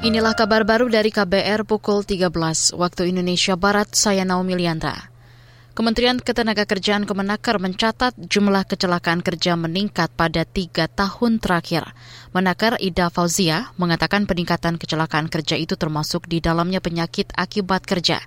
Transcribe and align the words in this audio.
Inilah 0.00 0.32
kabar 0.32 0.64
baru 0.64 0.88
dari 0.88 1.12
KBR 1.12 1.68
pukul 1.68 2.08
13 2.08 2.32
waktu 2.72 3.12
Indonesia 3.12 3.52
Barat, 3.52 3.92
saya 3.92 4.24
Naomi 4.24 4.56
Liandra. 4.56 5.09
Kementerian 5.80 6.20
Ketenagakerjaan 6.20 7.08
Kemenaker 7.08 7.56
mencatat 7.56 8.12
jumlah 8.20 8.68
kecelakaan 8.68 9.24
kerja 9.24 9.56
meningkat 9.56 10.12
pada 10.12 10.44
tiga 10.44 10.92
tahun 10.92 11.40
terakhir. 11.40 11.96
Menaker 12.36 12.76
Ida 12.76 13.08
Fauzia 13.08 13.72
mengatakan 13.80 14.28
peningkatan 14.28 14.76
kecelakaan 14.76 15.32
kerja 15.32 15.56
itu 15.56 15.80
termasuk 15.80 16.28
di 16.28 16.44
dalamnya 16.44 16.84
penyakit 16.84 17.32
akibat 17.32 17.88
kerja. 17.88 18.20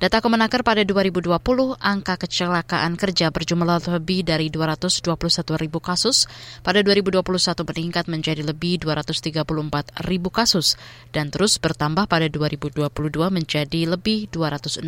Data 0.00 0.24
Kemenaker 0.24 0.64
pada 0.64 0.80
2020, 0.80 1.28
angka 1.76 2.16
kecelakaan 2.24 2.96
kerja 2.96 3.28
berjumlah 3.28 3.84
lebih 4.00 4.24
dari 4.24 4.48
221 4.48 5.60
ribu 5.60 5.84
kasus. 5.84 6.24
Pada 6.64 6.80
2021 6.80 7.20
meningkat 7.68 8.08
menjadi 8.08 8.40
lebih 8.40 8.80
234 8.80 10.08
ribu 10.08 10.32
kasus 10.32 10.80
dan 11.12 11.28
terus 11.28 11.60
bertambah 11.60 12.08
pada 12.08 12.32
2022 12.32 12.88
menjadi 13.28 13.92
lebih 13.92 14.32
265 14.32 14.80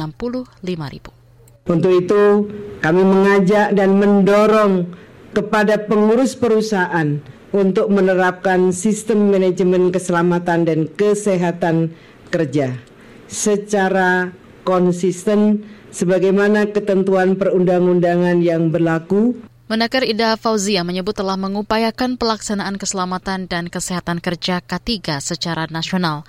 ribu. 0.64 1.25
Untuk 1.66 1.92
itu, 1.92 2.46
kami 2.78 3.02
mengajak 3.02 3.74
dan 3.74 3.98
mendorong 3.98 4.86
kepada 5.34 5.82
pengurus 5.84 6.38
perusahaan 6.38 7.18
untuk 7.50 7.90
menerapkan 7.90 8.70
sistem 8.70 9.34
manajemen 9.34 9.90
keselamatan 9.90 10.62
dan 10.62 10.80
kesehatan 10.86 11.92
kerja 12.30 12.78
secara 13.26 14.30
konsisten 14.62 15.66
sebagaimana 15.90 16.70
ketentuan 16.70 17.34
perundang-undangan 17.34 18.38
yang 18.42 18.70
berlaku 18.70 19.34
Menaker 19.66 20.06
Ida 20.06 20.38
Fauzia 20.38 20.86
menyebut 20.86 21.18
telah 21.18 21.34
mengupayakan 21.34 22.14
pelaksanaan 22.22 22.78
keselamatan 22.78 23.50
dan 23.50 23.66
kesehatan 23.66 24.22
kerja 24.22 24.62
K3 24.62 25.18
secara 25.18 25.66
nasional. 25.66 26.22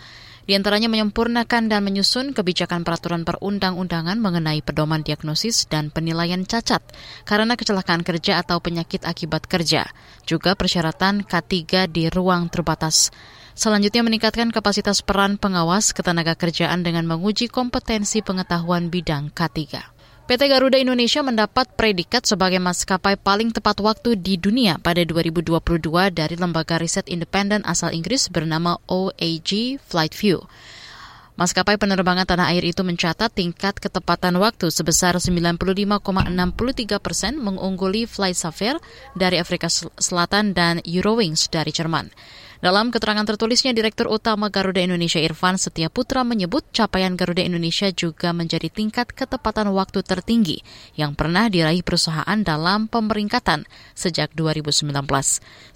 Di 0.47 0.55
antaranya 0.55 0.87
menyempurnakan 0.87 1.67
dan 1.67 1.83
menyusun 1.83 2.31
kebijakan 2.31 2.87
peraturan 2.87 3.27
perundang-undangan 3.27 4.15
mengenai 4.15 4.63
pedoman 4.63 5.03
diagnosis 5.03 5.67
dan 5.67 5.91
penilaian 5.91 6.47
cacat 6.47 6.79
karena 7.27 7.59
kecelakaan 7.59 7.99
kerja 7.99 8.39
atau 8.39 8.63
penyakit 8.63 9.03
akibat 9.03 9.43
kerja, 9.43 9.91
juga 10.23 10.55
persyaratan 10.55 11.27
K3 11.27 11.91
di 11.91 12.07
ruang 12.07 12.47
terbatas. 12.47 13.11
Selanjutnya 13.59 14.07
meningkatkan 14.07 14.47
kapasitas 14.55 15.03
peran 15.03 15.35
pengawas 15.35 15.91
ketenaga 15.91 16.39
kerjaan 16.39 16.79
dengan 16.79 17.03
menguji 17.03 17.51
kompetensi 17.51 18.23
pengetahuan 18.23 18.87
bidang 18.87 19.35
K3. 19.35 19.96
PT 20.27 20.51
Garuda 20.51 20.75
Indonesia 20.75 21.23
mendapat 21.23 21.71
predikat 21.79 22.27
sebagai 22.27 22.59
maskapai 22.59 23.15
paling 23.15 23.55
tepat 23.55 23.79
waktu 23.79 24.19
di 24.19 24.35
dunia 24.35 24.75
pada 24.75 24.99
2022 24.99 25.55
dari 26.11 26.35
lembaga 26.35 26.75
riset 26.75 27.07
independen 27.07 27.63
asal 27.63 27.95
Inggris 27.95 28.27
bernama 28.27 28.75
OAG 28.91 29.79
Flightview. 29.87 30.43
Maskapai 31.39 31.79
penerbangan 31.79 32.27
tanah 32.27 32.51
air 32.51 32.67
itu 32.67 32.83
mencatat 32.83 33.31
tingkat 33.31 33.79
ketepatan 33.79 34.35
waktu 34.35 34.67
sebesar 34.67 35.15
95,63 35.15 36.03
persen 36.99 37.39
mengungguli 37.39 38.03
Flight 38.03 38.35
Safair 38.35 38.83
dari 39.15 39.39
Afrika 39.39 39.71
Selatan 39.71 40.51
dan 40.51 40.83
Eurowings 40.83 41.47
dari 41.47 41.71
Jerman. 41.71 42.11
Dalam 42.57 42.89
keterangan 42.89 43.21
tertulisnya, 43.21 43.69
Direktur 43.69 44.09
Utama 44.09 44.49
Garuda 44.49 44.81
Indonesia 44.81 45.21
Irfan 45.21 45.61
Setia 45.61 45.93
Putra 45.93 46.25
menyebut 46.25 46.65
capaian 46.73 47.13
Garuda 47.13 47.45
Indonesia 47.45 47.93
juga 47.93 48.33
menjadi 48.33 48.73
tingkat 48.73 49.13
ketepatan 49.13 49.69
waktu 49.77 50.01
tertinggi 50.01 50.65
yang 50.97 51.13
pernah 51.13 51.53
diraih 51.53 51.85
perusahaan 51.85 52.39
dalam 52.41 52.89
pemeringkatan 52.89 53.69
sejak 53.93 54.33
2019. 54.33 54.89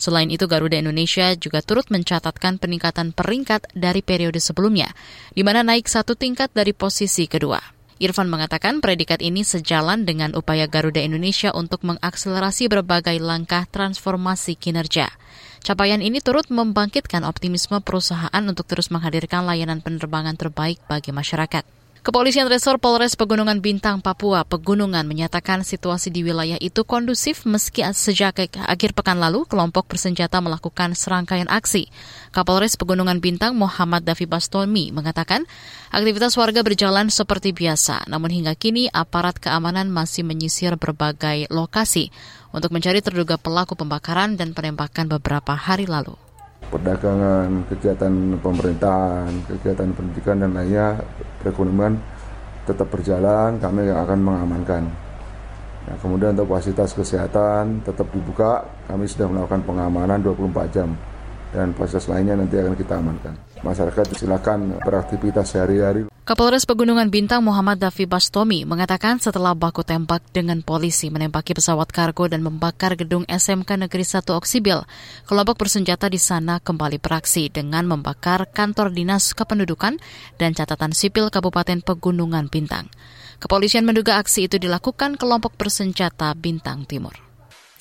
Selain 0.02 0.29
itu, 0.33 0.49
Garuda 0.49 0.81
Indonesia 0.81 1.37
juga 1.37 1.61
turut 1.61 1.85
mencatatkan 1.93 2.57
peningkatan 2.57 3.13
peringkat 3.13 3.69
dari 3.77 4.02
periode 4.02 4.41
sebelumnya, 4.41 4.89
di 5.37 5.45
mana 5.45 5.61
naik 5.61 5.85
satu 5.85 6.17
tingkat 6.17 6.49
dari 6.49 6.73
posisi 6.73 7.29
kedua. 7.29 7.61
Irfan 8.02 8.33
mengatakan 8.33 8.81
predikat 8.81 9.21
ini 9.21 9.45
sejalan 9.45 10.09
dengan 10.09 10.33
upaya 10.33 10.65
Garuda 10.65 10.97
Indonesia 10.97 11.53
untuk 11.53 11.85
mengakselerasi 11.85 12.65
berbagai 12.65 13.21
langkah 13.21 13.70
transformasi 13.70 14.58
kinerja. 14.58 15.14
Capaian 15.61 16.02
ini 16.02 16.26
turut 16.26 16.49
membangkitkan 16.49 17.22
optimisme 17.22 17.77
perusahaan 17.86 18.42
untuk 18.42 18.66
terus 18.66 18.89
menghadirkan 18.89 19.45
layanan 19.45 19.77
penerbangan 19.77 20.33
terbaik 20.33 20.82
bagi 20.89 21.14
masyarakat. 21.14 21.80
Kepolisian 22.02 22.50
Resor 22.50 22.82
Polres 22.82 23.14
Pegunungan 23.14 23.62
Bintang, 23.62 24.02
Papua, 24.02 24.42
Pegunungan 24.42 25.06
menyatakan 25.06 25.62
situasi 25.62 26.10
di 26.10 26.26
wilayah 26.26 26.58
itu 26.58 26.82
kondusif 26.82 27.45
meski 27.45 27.86
sejak 27.94 28.42
akhir 28.58 28.98
pekan 28.98 29.22
lalu 29.22 29.45
kelompok 29.45 29.86
bersenjata 29.86 30.42
melakukan 30.42 30.98
serangkaian 30.98 31.45
aksi. 31.45 31.94
Kapolres 32.34 32.73
Pegunungan 32.73 33.22
Bintang 33.22 33.54
Muhammad 33.54 34.02
Davi 34.02 34.26
Bastomi 34.26 34.89
mengatakan 34.89 35.45
aktivitas 35.94 36.34
warga 36.42 36.66
berjalan 36.66 37.14
seperti 37.14 37.54
biasa, 37.54 38.10
namun 38.10 38.33
hingga 38.33 38.58
kini 38.58 38.89
aparat 38.89 39.38
keamanan 39.38 39.94
masih 39.94 40.26
menyisir 40.26 40.73
berbagai 40.82 41.54
lokasi 41.54 42.10
untuk 42.50 42.73
mencari 42.73 43.06
terduga 43.06 43.38
pelaku 43.38 43.78
pembakaran 43.78 44.42
dan 44.42 44.58
penembakan 44.58 45.06
beberapa 45.06 45.54
hari 45.54 45.86
lalu 45.86 46.18
perdagangan, 46.71 47.67
kegiatan 47.67 48.39
pemerintahan, 48.39 49.30
kegiatan 49.52 49.92
pendidikan 49.92 50.39
dan 50.39 50.55
lainnya 50.55 51.04
perekonomian 51.43 51.99
tetap 52.64 52.87
berjalan, 52.87 53.59
kami 53.59 53.92
akan 53.92 54.20
mengamankan. 54.23 54.83
Nah, 55.82 55.95
kemudian 55.99 56.37
untuk 56.37 56.55
fasilitas 56.55 56.95
kesehatan 56.95 57.83
tetap 57.83 58.08
dibuka, 58.15 58.64
kami 58.87 59.04
sudah 59.09 59.27
melakukan 59.27 59.61
pengamanan 59.67 60.23
24 60.23 60.71
jam 60.71 60.89
dan 61.52 61.76
fasilitas 61.76 62.08
lainnya 62.08 62.39
nanti 62.39 62.55
akan 62.55 62.76
kita 62.80 62.93
amankan. 63.02 63.36
Masyarakat 63.61 64.17
silakan 64.17 64.82
beraktivitas 64.82 65.54
sehari-hari. 65.54 66.10
Kapolres 66.22 66.70
Pegunungan 66.70 67.10
Bintang 67.10 67.42
Muhammad 67.42 67.82
Davi 67.82 68.05
Bastomi 68.05 68.61
mengatakan 68.66 69.17
setelah 69.17 69.58
baku 69.58 69.82
tembak 69.82 70.22
dengan 70.30 70.61
polisi 70.61 71.10
menembaki 71.10 71.58
pesawat 71.58 71.89
kargo 71.89 72.30
dan 72.30 72.45
membakar 72.45 72.94
gedung 72.94 73.26
SMK 73.26 73.86
Negeri 73.86 74.05
1 74.05 74.30
Oksibil, 74.33 74.86
kelompok 75.26 75.61
bersenjata 75.66 76.08
di 76.08 76.21
sana 76.21 76.61
kembali 76.61 77.02
beraksi 77.02 77.50
dengan 77.50 77.89
membakar 77.89 78.48
kantor 78.54 78.94
dinas 78.94 79.33
kependudukan 79.33 79.98
dan 80.38 80.50
catatan 80.54 80.94
sipil 80.94 81.33
Kabupaten 81.33 81.82
Pegunungan 81.82 82.48
Bintang. 82.54 82.88
Kepolisian 83.42 83.83
menduga 83.83 84.21
aksi 84.21 84.45
itu 84.45 84.61
dilakukan 84.61 85.17
kelompok 85.17 85.58
bersenjata 85.58 86.38
Bintang 86.38 86.86
Timur. 86.86 87.17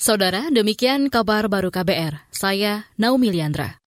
Saudara, 0.01 0.49
demikian 0.49 1.13
kabar 1.13 1.45
baru 1.45 1.69
KBR. 1.69 2.25
Saya 2.33 2.89
Naomi 2.97 3.29
Liandra. 3.29 3.77